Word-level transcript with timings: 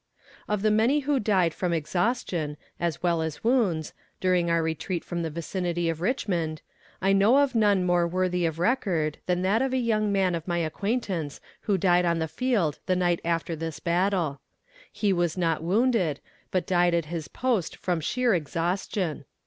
Of 0.47 0.63
the 0.63 0.71
many 0.71 1.01
who 1.01 1.19
died 1.19 1.53
from 1.53 1.73
exhaustion, 1.73 2.57
as 2.79 3.03
well 3.03 3.21
as 3.21 3.43
wounds, 3.43 3.93
during 4.19 4.49
our 4.49 4.63
retreat 4.63 5.05
from 5.05 5.21
the 5.21 5.29
vicinity 5.29 5.89
of 5.89 6.01
Richmond, 6.01 6.63
I 7.03 7.13
know 7.13 7.37
of 7.37 7.53
none 7.53 7.85
more 7.85 8.07
worthy 8.07 8.47
of 8.47 8.57
record 8.57 9.19
than 9.27 9.43
that 9.43 9.61
of 9.61 9.73
a 9.73 9.77
young 9.77 10.11
man 10.11 10.33
of 10.33 10.47
my 10.47 10.57
acquaintance 10.57 11.39
who 11.69 11.77
died 11.77 12.05
on 12.05 12.17
the 12.17 12.27
field 12.27 12.79
the 12.87 12.95
night 12.95 13.19
after 13.23 13.55
this 13.55 13.79
battle. 13.79 14.41
He 14.91 15.13
was 15.13 15.37
not 15.37 15.61
wounded, 15.61 16.19
but 16.49 16.65
died 16.65 16.95
at 16.95 17.05
his 17.05 17.27
post 17.27 17.75
from 17.75 17.99
sheer 17.99 18.33
exhaustion. 18.33 19.25